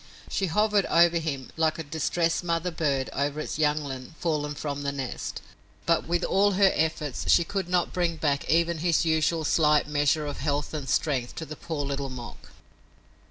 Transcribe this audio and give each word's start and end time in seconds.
She 0.31 0.47
hovered 0.47 0.87
over 0.87 1.19
him 1.19 1.51
like 1.57 1.77
a 1.77 1.83
distressed 1.83 2.43
mother 2.43 2.71
bird 2.71 3.11
over 3.13 3.39
its 3.39 3.59
youngling 3.59 4.15
fallen 4.19 4.55
from 4.55 4.81
the 4.81 4.91
nest, 4.91 5.43
but, 5.85 6.07
with 6.07 6.23
all 6.23 6.53
her 6.53 6.71
efforts, 6.73 7.29
she 7.31 7.43
could 7.43 7.69
not 7.69 7.93
bring 7.93 8.15
back 8.15 8.49
even 8.49 8.79
his 8.79 9.05
usual 9.05 9.43
slight 9.45 9.87
measure 9.87 10.25
of 10.25 10.39
health 10.39 10.73
and 10.73 10.89
strength 10.89 11.35
to 11.35 11.45
the 11.45 11.55
poor 11.55 11.85
Little 11.85 12.09
Mok. 12.09 12.49